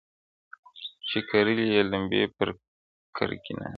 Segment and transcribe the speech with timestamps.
[1.07, 2.47] چي كرلې يې لمبې پر
[3.15, 3.69] ګرګينانو-